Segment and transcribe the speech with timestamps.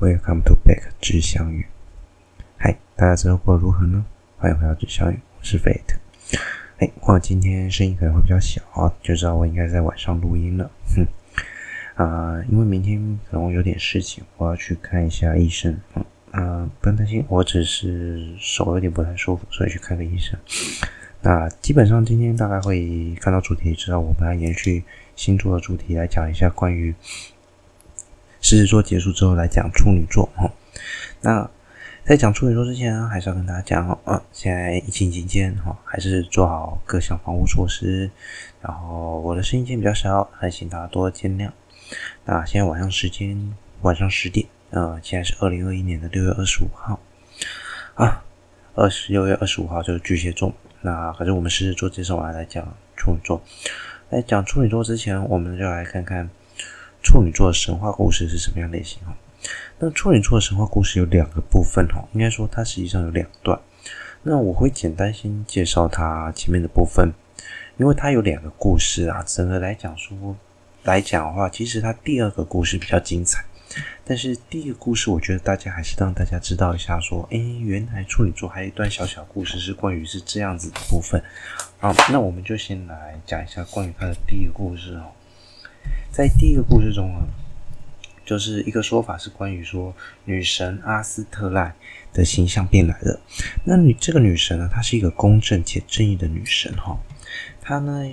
[0.00, 1.66] Welcome to back 知相遇。
[2.56, 4.06] 嗨，大家这周过得如何呢？
[4.36, 5.96] 欢迎回到知相遇，我是 Fate。
[6.78, 8.62] 哎，我今天声音可能会比较小，
[9.02, 10.70] 就知道我应该在晚上录音了。
[10.94, 11.04] 哼，
[11.96, 15.76] 啊、因为明天可能有点事情，我要去看一下医生。
[15.96, 20.38] 嗯，啊、不用担心，我只是手有点不太舒服，所以去看个医生。
[21.22, 24.84] 那基本上今天大概会看到主题，知道我们来延续
[25.16, 26.94] 星座的主题来讲一下关于。
[28.48, 30.50] 狮子座结束之后来讲处女座哈，
[31.20, 31.50] 那
[32.02, 38.10] 在讲处女座之前呢，还是要跟大家讲哦，啊，现在疫情期间哈，还是做好各项防护措施。
[38.62, 41.50] 然后我的声音间比较小，还请大家多见谅。
[42.24, 46.98] 那现在晚上时间晚上十点，呃，现在是二零二一年的六月二十五号
[47.96, 48.24] 啊，
[48.74, 50.54] 二十六月二十五号就是巨蟹座。
[50.80, 53.42] 那可是我们狮子座介绍完来讲处女座，
[54.10, 56.30] 在讲处女座之前，我们就来看看。
[57.02, 58.98] 处女座的神话故事是什么样类型？
[59.04, 59.16] 哈，
[59.78, 63.58] 那处女座的神话故事有两个部分，哈，应该说它实际上有两段。
[64.22, 67.14] 那我会简单先介绍它前面的部分，
[67.76, 69.22] 因为它有两个故事啊。
[69.24, 70.36] 整个来讲说
[70.82, 73.44] 来讲的话，其实它第二个故事比较精彩，
[74.04, 81.22] 但是第一个故事，我觉得大家还是让大家知道一下，说，哎，原来处女座还有一段小小故事是关于是这样子的部分。
[81.78, 85.12] 好，那我们就先来讲一下关于它的第一个故事哦。
[86.10, 87.26] 在第一个故事中啊，
[88.24, 91.74] 就是一个说法是关于说女神阿斯特赖
[92.12, 93.20] 的形象变来的。
[93.64, 96.98] 那女这个女神呢，她是一个公正且正义的女神哈。
[97.60, 98.10] 她呢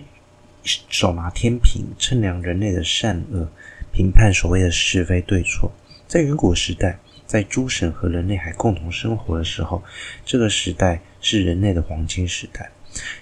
[0.63, 3.49] 手拿天平称量人类的善恶，
[3.91, 5.71] 评判所谓的是非对错。
[6.07, 9.83] 在远古时代，在诸神和人类还共同生活的时候，
[10.23, 12.71] 这个时代是人类的黄金时代。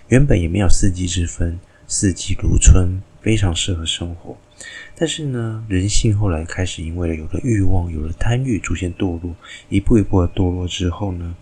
[0.07, 4.37] 原本也没有四季之分，四季如春，非常适合生活。
[4.95, 9.35] 但是呢，人性后来开始因为有了欲望，有了贪欲，逐渐堕落，
[9.69, 11.35] 一步一步的堕落之后呢，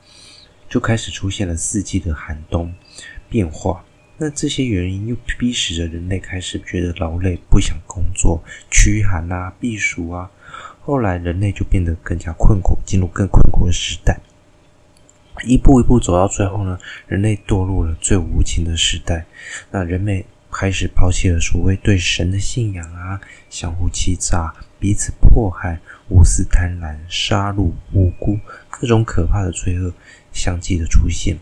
[0.67, 2.73] 就开始出现了四季的寒冬
[3.29, 3.83] 变化。
[4.17, 10.31] 那这些原因又逼使着人类开始觉得劳累，不想工作，驱寒啊，避暑啊。
[10.81, 14.19] 后来人类就变得更加困苦，进入更困苦的时代。
[15.43, 19.25] 一步一步走到最后呢，人类堕入了最无情的时代。
[19.71, 20.25] 那人类。
[20.51, 23.19] 开始抛弃了所谓对神的信仰啊，
[23.49, 25.79] 相互欺诈、彼此迫害、
[26.09, 28.39] 无私贪婪、杀戮无辜，
[28.69, 29.93] 各种可怕的罪恶
[30.33, 31.37] 相继的出现。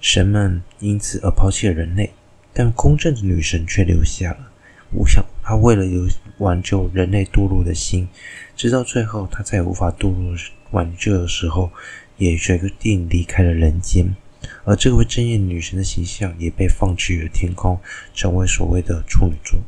[0.00, 2.12] 神们因此而抛弃了人类，
[2.52, 4.52] 但公正的女神却留下了。
[4.92, 8.08] 我想，她为了有挽救人类堕落的心，
[8.54, 10.36] 直到最后，她再也无法堕落
[10.70, 11.72] 挽救的时候，
[12.18, 14.14] 也决定离开了人间。
[14.64, 17.78] 而这位正义女神的形象也被放置于天空，
[18.14, 19.58] 成为所谓的处女座。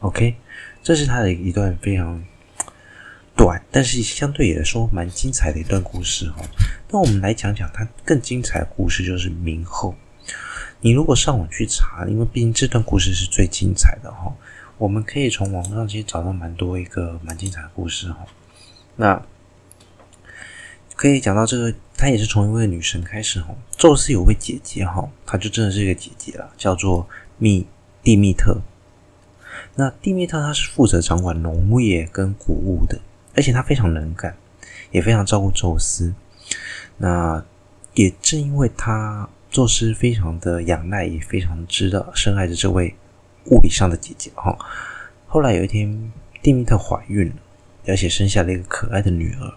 [0.00, 0.36] OK，
[0.82, 2.22] 这是他的一段非常
[3.34, 6.42] 短，但是相对也来说蛮精彩的一段故事哈。
[6.90, 9.94] 那我们来讲讲他更精彩的故事，就是冥后。
[10.80, 14.32] 你如果上网去查，因为毕竟这段故事是最精彩的哈，
[14.76, 18.26] 我们可以从网上其实找到蛮多一个蛮精彩的故事哈。
[18.96, 19.22] 那
[20.94, 21.74] 可以讲到这个。
[21.96, 27.08] 她也是从一位女神开始哈，宙斯有位姐姐哈，她就真的是一个姐姐了，叫做
[27.38, 27.66] 密
[28.02, 28.60] 蒂密特。
[29.74, 33.00] 那蒂密特她是负责掌管农业跟谷物的，
[33.34, 34.36] 而且她非常能干，
[34.90, 36.14] 也非常照顾宙斯。
[36.98, 37.42] 那
[37.94, 42.94] 也正因为她宙斯非常的仰赖，也非常知道深爱着这位
[43.46, 44.56] 物理上的姐姐哈。
[45.26, 47.36] 后来有一天，蒂密特怀孕了，
[47.86, 49.54] 而且生下了一个可爱的女儿。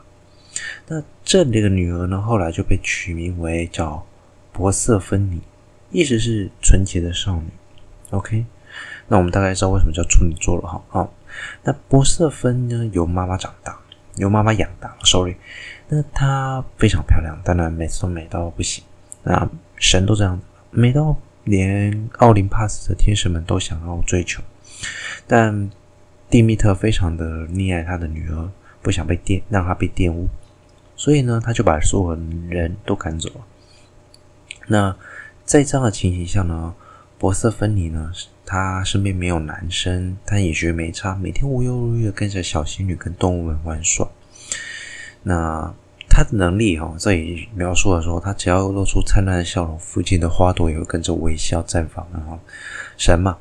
[0.91, 4.03] 那这里的女儿呢，后来就被取名为叫
[4.51, 5.39] 博瑟芬妮，
[5.91, 7.47] 意思是纯洁的少女。
[8.09, 8.43] OK，
[9.07, 10.81] 那我们大概知道为什么叫处女座了哈。
[10.89, 11.13] 好，
[11.63, 13.77] 那博瑟芬呢，由妈妈长大，
[14.15, 14.97] 由妈妈养大。
[15.03, 15.35] Sorry，
[15.89, 18.83] 那她非常漂亮，当然每次都美到不行。
[19.21, 24.41] 那神都这样子，美到连奥林帕斯的天使们都想要追求。
[25.27, 25.69] 但
[26.31, 28.49] 蒂密特非常的溺爱她的女儿，
[28.81, 30.27] 不想被玷，让她被玷污。
[30.99, 33.35] 所以呢，他就把所有人都赶走了。
[34.67, 34.93] 那
[35.45, 36.75] 在这样的情形下呢，
[37.17, 38.11] 博瑟芬妮呢，
[38.45, 44.09] 她身边没有男生，但也觉得没差，每天无忧无虑的跟着小仙女跟动物们玩耍。
[45.23, 45.73] 那
[46.09, 52.05] 她的能力哈，这里描述的时候，她只要露出灿烂的笑容，附近的花朵也会跟着微笑绽放。
[52.11, 52.37] 然后
[52.97, 53.37] 神嘛，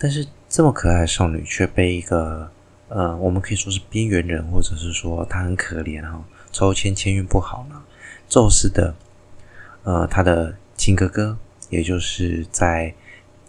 [0.00, 2.50] 但是这么可爱的少女却被一个
[2.88, 6.20] 呃，我们可以说是边缘人，或者是说她很可怜哈。
[6.52, 7.82] 抽签签运不好呢，
[8.28, 8.94] 宙斯的，
[9.82, 11.38] 呃，他的亲哥哥，
[11.70, 12.94] 也就是在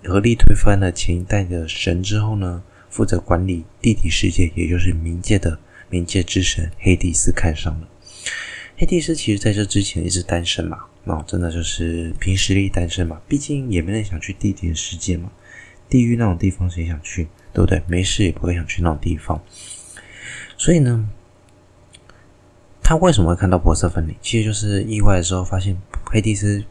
[0.03, 5.59] 合力推翻了前一代的神之后呢，负责管理地底世界，也就是冥界的
[5.91, 7.87] 冥界之神黑帝斯看上了。
[8.77, 15.31] 黑帝斯其实在这之前一直单身嘛，哦，真的就是凭实力单身嘛，毕竟也没人想去地底世界嘛，
[15.87, 17.81] 地狱那种地方谁想去，对不对？
[17.87, 19.41] 没事也不会想去那种地方。
[20.57, 21.07] 所以呢，
[22.83, 24.15] 他为什么会看到波瑟芬妮？
[24.21, 25.75] 其实就是意外的时候发现
[26.05, 26.63] 黑帝斯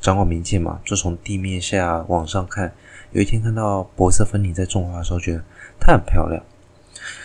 [0.00, 2.70] 掌管冥界嘛，就从地面下往上看，
[3.12, 5.42] 有一天看到波瑟芬妮在种花的时候，觉得
[5.80, 6.44] 她很漂亮，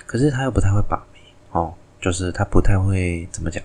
[0.05, 1.19] 可是她又不太会把妹
[1.51, 3.61] 哦，就是她不太会怎么讲。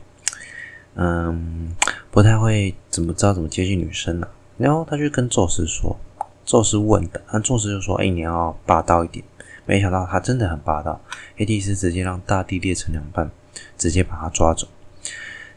[0.97, 1.75] 嗯，
[2.11, 4.29] 不太会怎么知道怎么接近女生呢、
[4.59, 5.99] 然后他就跟宙斯说，
[6.44, 9.25] 宙斯问的，那宙斯就说：“哎，你要霸道一点。”
[9.67, 11.00] 没想到他真的很霸道，
[11.37, 13.29] 黑帝斯直接让大地裂成两半，
[13.76, 14.66] 直接把他抓走。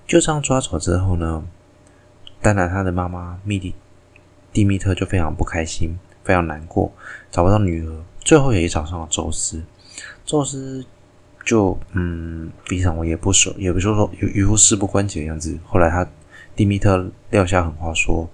[0.05, 1.43] 就这样抓走之后呢，
[2.41, 3.73] 当然他的妈妈密蒂
[4.51, 6.91] 蒂密特就非常不开心，非常难过，
[7.31, 9.63] 找不到女儿，最后也找上了宙斯，
[10.25, 10.85] 宙斯。
[11.45, 15.57] 就嗯，非常我也不说，也不说说一副事不关己的样子。
[15.65, 16.05] 后来他
[16.57, 18.29] 蒂密特撂下狠话说：“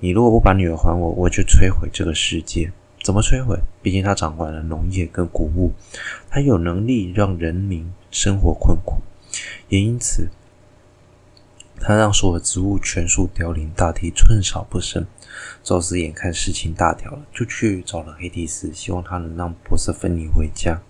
[0.00, 2.70] 你如果不把女儿还我，我就摧毁这个世界。
[3.02, 3.58] 怎么摧毁？
[3.80, 5.72] 毕竟他掌管了农业跟谷物，
[6.28, 9.02] 他有能力让人民生活困苦，
[9.68, 10.30] 也因此
[11.78, 15.06] 他让所有植物全数凋零，大地寸草不生。
[15.62, 20.80] 宙斯眼看事情大条了，就去找了黑帝斯，希望他能让波瑟芬妮回家。”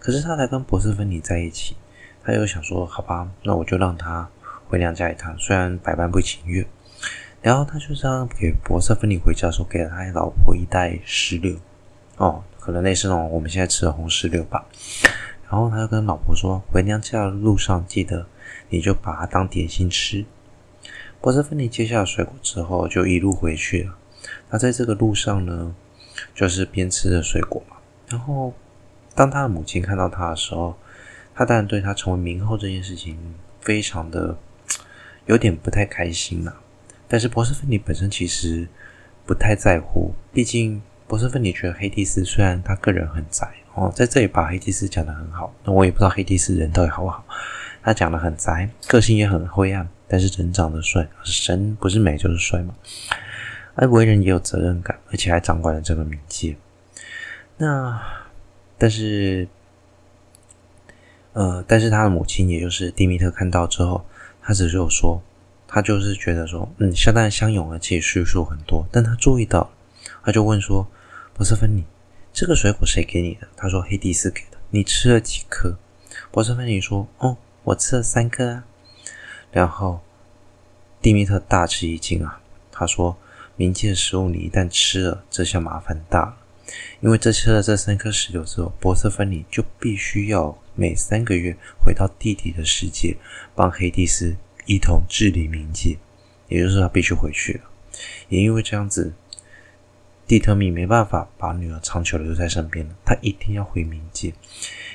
[0.00, 1.76] 可是他才跟波瑟芬妮在一起，
[2.24, 4.28] 他又想说：“好吧，那我就让他
[4.66, 6.66] 回娘家一趟，虽然百般不情愿。”
[7.40, 11.56] 然后他就这样给波瑟芬妮回家的时候，给了他老婆一袋石榴，
[12.16, 14.66] 哦，可能类似那种我们现在吃的红石榴吧。
[15.50, 18.26] 然后他就跟老婆说：“回娘家的路上，记得
[18.68, 20.24] 你就把它当点心吃。”
[21.20, 23.96] 波斯芬尼接下了水果之后，就一路回去了。
[24.50, 25.74] 他在这个路上呢，
[26.34, 27.76] 就是边吃着水果嘛，
[28.08, 28.52] 然后。
[29.14, 30.78] 当他的母亲看到他的时候，
[31.34, 33.18] 他当然对他成为明后这件事情
[33.60, 34.38] 非常的
[35.26, 36.52] 有点不太开心呐。
[37.08, 38.68] 但是波斯芬尼本身其实
[39.26, 47.24] 不太在乎，毕竟波斯芬尼觉得黑蒂斯虽然他个人很宅哦，在这里把黑帝斯讲得很好，那我也不知道黑帝斯人到底好不好。
[47.82, 52.74] 他讲得很宅，个性也很灰暗，但是人长得帅，神不是美就是帅嘛。
[53.74, 56.56] 而为人也有责任感，而且还掌管了这个冥界。
[57.56, 58.00] 那。
[58.80, 59.48] 但是，
[61.32, 64.04] 呃，但是他的母亲，也就是蒂米特看到之后，
[64.40, 65.20] 他只是有说，
[65.66, 68.86] 他就是觉得说，嗯，相当相拥，而且叙述很多。
[68.92, 69.68] 但他注意到，
[70.22, 70.86] 他就问说
[71.34, 71.82] ：“波瑟芬妮，
[72.32, 75.76] 这个水果谁给你的？”他说：“黑帝斯给的。”你吃了几颗？
[76.30, 78.64] 波瑟芬尼说：“哦，我吃了三颗啊。”
[79.50, 80.00] 然后
[81.00, 82.40] 蒂米特大吃一惊啊，
[82.70, 83.16] 他说
[83.56, 86.36] ：“冥界的食物你一旦吃了，这下麻烦大了。”
[87.00, 93.16] 因为这吃了这三颗石榴之后，波瑟芬尼就必须要每三个月回到地底的世界，
[93.54, 94.36] 帮黑帝斯
[94.66, 95.96] 一同治理冥界，
[96.48, 97.60] 也就是说他必须回去了。
[98.28, 99.14] 也因为这样子，
[100.28, 104.34] 蒂特米没办法把女儿长久留在身边了，他一定要回冥界。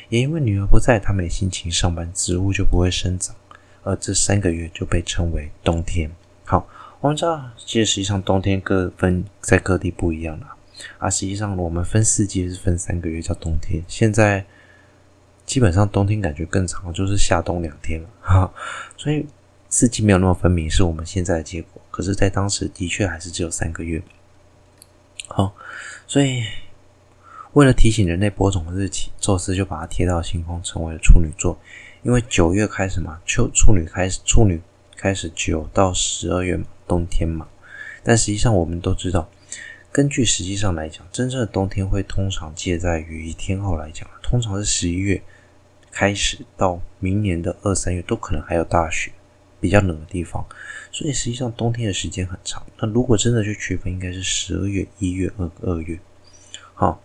[0.09, 3.35] 也因为女儿不在，他没心情上班，植物就不会生长，
[3.81, 6.11] 而这三个月就被称为冬天。
[6.45, 6.67] 好，
[7.01, 10.55] 我们知道，其实实际上冬天各分在各地不一样了。
[10.99, 13.83] 啊，实际上我们分四季是分三个月叫冬天。
[13.87, 14.45] 现在
[15.47, 18.53] 基本上冬天感觉更长，就是夏冬两天了哈。
[18.95, 19.25] 所以
[19.67, 21.81] 四季没有那么分明，是我们现在的结果。
[21.89, 23.99] 可是，在当时的确还是只有三个月。
[25.27, 25.55] 好，
[26.05, 26.43] 所以
[27.53, 31.57] 为了提醒人类播种的日期，宙斯就把它贴到星空，成为了处女座。
[32.03, 34.61] 因为九月开始嘛，处处女开始，处女
[34.97, 37.47] 开始九到十二月嘛，冬天嘛。
[38.03, 39.29] 但实际上我们都知道。
[39.91, 45.21] 根据实际上来讲，真正的冬天会通常介在于以天后来讲，通常是十一月
[45.91, 49.11] 开始到明年的二三月都可能还有大雪，
[49.63, 50.45] 比较冷的地方，
[50.91, 52.61] 所以实际上冬天的时间很长。
[52.79, 55.97] 那如果真的去区分，应该是十二月、一月、二二月。
[56.73, 57.01] 好，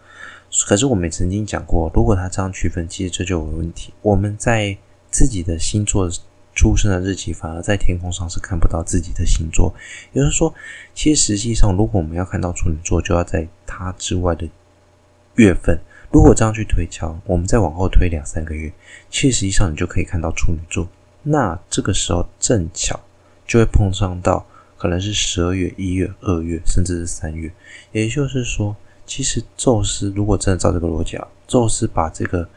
[0.66, 3.94] 可是我们也曾经讲过，如果他这样区分，其实这就有问题。
[4.02, 4.76] 我们在
[5.10, 6.10] 自己的星座。
[6.54, 9.72] 出生的日期反而在天空上是看不到自己的星座，
[10.12, 10.52] 也就是说，
[10.92, 14.48] 其实实际上，如果我们要看到处女座，就要在它之外的
[15.36, 15.78] 月份。
[16.10, 18.72] 如果这样去推敲，我们再往后推两三个月，
[19.08, 20.88] 其实实际上你就可以看到处女座。
[21.30, 22.98] 那这个时候正巧
[23.46, 27.52] 就会碰上到可能是十二月、一月、二月，甚至是三月。
[27.92, 32.48] 也就是说，其实宙斯如果真的照这个逻辑啊，宙斯把这个。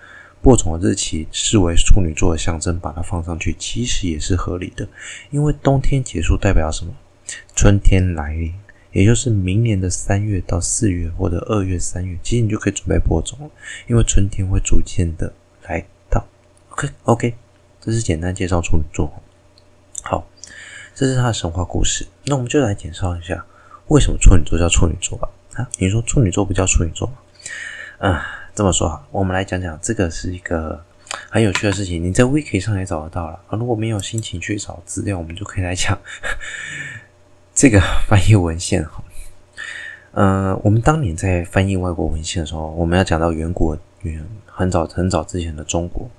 [0.43, 4.89] 播种的日期视为处女座的象征，把它放上去，其实也是合理的。
[5.29, 6.91] 因为冬天结束代表什么？
[7.55, 8.51] 春天来临，
[8.91, 13.51] 也就是明年的三月到四月，或者二月、三月，其实你就可以准备播种了。
[13.85, 15.31] 因为春天会逐渐的
[15.67, 16.25] 来到。
[16.71, 17.35] OK OK，
[17.81, 19.11] 这是简单介绍处女座。
[20.03, 20.23] 好，
[20.93, 22.07] 这是他的神话故事。
[22.25, 23.43] 那我们就来介绍一下，
[23.87, 25.27] 为什么处女座叫处女座吧？
[25.55, 27.13] 啊，你说处女座不叫处女座吗？
[27.97, 28.23] 啊，
[28.53, 30.83] 这么说哈，我们来讲讲这个是一个
[31.29, 32.03] 很有趣的事情。
[32.03, 33.57] 你在 Wiki 上也找得到了啊。
[33.57, 35.97] 如果没有心情去找资料，我们就可以来讲
[37.53, 39.03] 这个翻译文献哈。
[40.13, 46.09] 嗯、我们当年在翻译外国文献的时候，我们要讲到远古远很早很早之前的中国，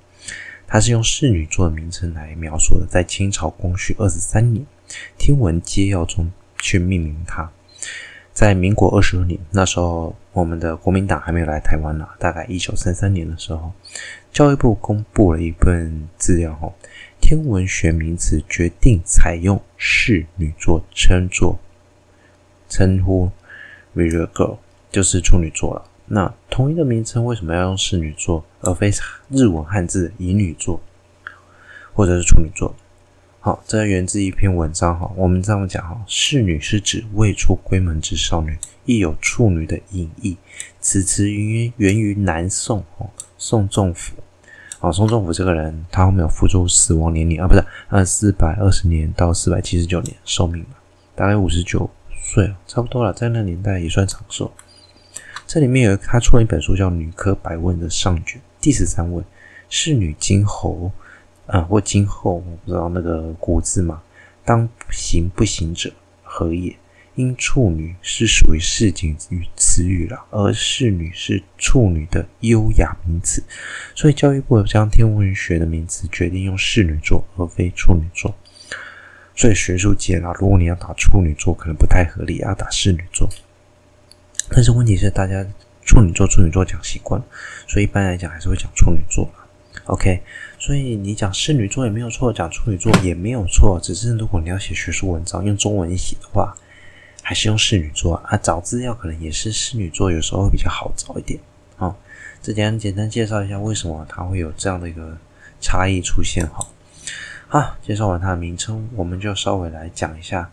[0.73, 4.65] 它是用侍女座的名称来描述的，在清朝光绪二十三年
[5.19, 7.47] 《天文揭要》中去命名它。
[8.33, 13.71] 在民国二十二年，那时候我们的国民党还没有来台湾呢，大概一九三三年的时候，
[14.31, 16.73] 教育部公布了一份资料后，
[17.21, 21.59] 天文学名词决定采用侍女座称作
[22.67, 23.29] 称呼。
[23.95, 24.57] Virgo
[24.91, 25.85] 就是处女座了。
[26.05, 28.91] 那同一个名称为什么要用侍女座，而非
[29.29, 30.81] 日文汉字乙女座，
[31.93, 32.75] 或者是处女座？
[33.39, 35.11] 好，这源自一篇文章哈。
[35.15, 40.37] 我们这样讲哈，侍女是指未出闺门之少女，亦有处女的隐义。
[40.79, 44.13] 此词源源于南宋哦，宋仲甫。
[44.79, 50.75] 啊，宋仲甫这个人，他后面有附注死亡年龄啊，不是，按四百二十年到四百七十九年寿命嘛，
[51.15, 51.89] 大概五十九。
[52.25, 54.49] 岁差不多了，在那年代也算长寿。
[55.53, 59.23] 这里面有他出了一本书，叫《女科百问》的上卷第十三问：
[59.69, 60.91] 侍女今侯
[61.45, 64.01] 啊，或今后，我不知道那个古字嘛？
[64.43, 65.93] 当行不行者
[66.23, 66.75] 何也？
[67.13, 73.43] 因处女是属于市井语词语了，而侍女是处女的优雅名词，
[73.93, 78.33] 所以教育部将天文学的名词决定用侍女座而非处女座。
[79.35, 83.29] 所以学术界啦，如果你要打处女座，可能不太合理，要打侍女座。
[84.49, 85.45] 但是问题是，大家
[85.85, 87.21] 处女座、处女座讲习惯，
[87.67, 89.29] 所以一般来讲还是会讲处女座。
[89.85, 90.21] OK，
[90.59, 96.55] 所以你讲侍女座也没有错，讲处女座也没有错，只是如果你要写学术文章用中文写的话，
[97.21, 98.37] 还是用侍女座啊。
[98.37, 101.39] 找资料可能也是侍女座，有时候会比较好找一点。
[101.77, 101.95] 啊，
[102.41, 105.17] 这简简单介绍一下为什么它会有这样的一个
[105.59, 106.47] 差异出现。
[106.47, 106.71] 好。
[107.49, 110.49] 啊，介绍完它的名称，我们就稍微来讲一下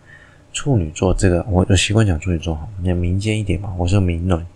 [0.52, 1.44] 处女座这个。
[1.48, 3.74] 我我习惯讲处女座哈，你民间一点嘛。
[3.78, 4.46] 我是民人，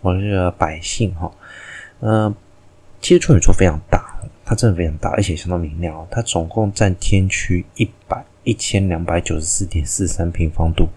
[0.00, 1.30] 我是百姓哈。
[2.00, 2.34] 嗯、
[3.00, 6.06] 其实处女座非常大，它真的非常大，而且相当明亮哦。
[6.10, 10.88] 它总共占天区一百一千两百九十四点四三平方度。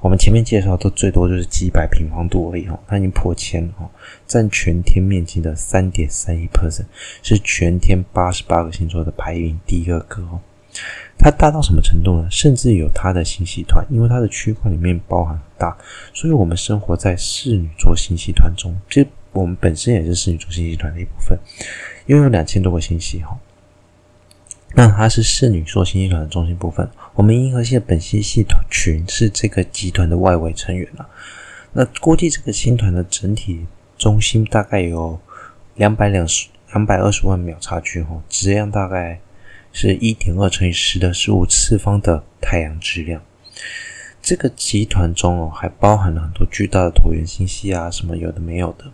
[0.00, 3.88] 我们前面介绍都最多就是几百平方度而已哈，它已经破千了哈，
[4.26, 6.86] 占全天面积的三点三一 percent，
[7.22, 10.40] 是全天八十八个星座的排名第二个哦。
[11.22, 12.28] 它大到什么程度呢？
[12.30, 15.76] 甚至有它的星系团，因为它的区块里面包含很大，
[16.14, 18.74] 所以我们生活在侍女座星系团中。
[18.88, 21.38] 其实我们本身也是侍女座星系团的一部分，
[22.06, 23.38] 拥有两千多个星系哈。
[24.74, 26.88] 那它是侍女座星系团的中心部分。
[27.14, 31.06] 我们银河系的本星系团群是这个集团的外围成员了。
[31.72, 33.66] 那估计这个星团的整体
[33.98, 35.18] 中心大概有
[35.74, 39.20] 两百两十两百二十万秒差距哈，质量大概
[39.72, 43.22] 是一点二乘以十的十五次方的太阳质量。
[44.22, 48.90] 这个集团中哦，还包含了很多巨大的椭圆星系啊，什么有的没有的。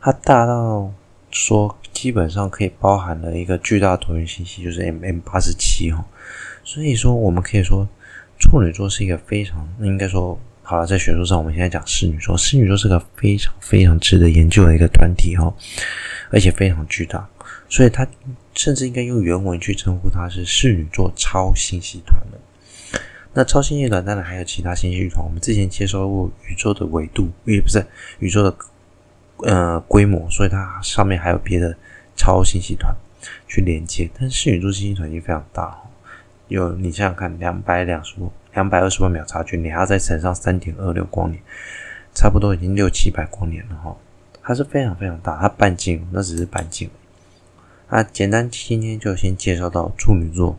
[0.00, 0.92] 它大到
[1.30, 1.78] 说。
[1.96, 6.04] 基本上可以包含了一个巨大的椭圆星系，就是 M M 八十七哈。
[6.62, 7.88] 所以说，我们可以说
[8.38, 15.50] 处女座是一个非常应该说好了，在学术上，我们现在讲侍女座，侍女座是个非常非常值得研究的一个团体哈，
[16.30, 17.26] 而且非常巨大，
[17.66, 18.06] 所以它
[18.56, 23.00] 甚至应该用原文去称呼它是侍女座超星系团了。
[23.34, 27.86] 那超星系团当然还有其他星系团，我们之前介绍过宇宙的维度，也不是
[28.18, 28.56] 宇宙的。
[29.44, 31.76] 呃，规模，所以它上面还有别的
[32.16, 32.96] 超星系团
[33.46, 34.08] 去连接。
[34.18, 35.78] 但是侍女座星系团已经非常大了，
[36.48, 38.14] 有你想想看，两百两十
[38.54, 41.38] 两百二十万秒差距，你还要再乘上三点二六光年，
[42.14, 43.94] 差不多已经六七百光年了哈。
[44.42, 46.88] 它是非常非常大，它半径那只是半径。
[47.88, 50.58] 啊简单今天就先介绍到处女座。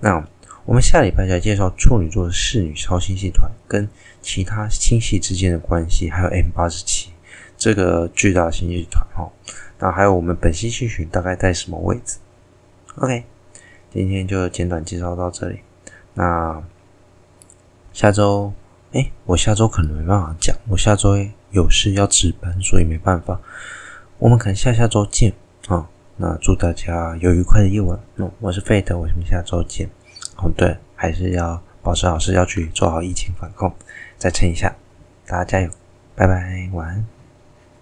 [0.00, 0.26] 那
[0.64, 3.88] 我们下礼拜就来介绍处女座的侍女超星系团跟
[4.20, 7.10] 其他星系之间的关系，还有 M 八十七。
[7.56, 9.30] 这个巨大的星系团哈，
[9.78, 12.16] 那还有我们本星系群大概在什么位置
[12.96, 13.24] ？OK，
[13.92, 15.60] 今天就简短介绍到这里。
[16.14, 16.62] 那
[17.92, 18.54] 下周，
[18.92, 21.18] 哎，我下周可能没办法讲，我下周
[21.50, 23.38] 有事要值班，所以没办法。
[24.18, 25.34] 我们可能下下周见
[25.68, 25.88] 啊。
[26.22, 27.98] 那祝大家有愉快的夜晚。
[28.16, 29.88] 嗯，我是 Fate，我们下周见。
[30.36, 33.72] 哦，对，还是要保持好是要去，做好疫情防控，
[34.18, 34.76] 再撑一下，
[35.26, 35.70] 大家加油，
[36.14, 37.19] 拜拜，晚安。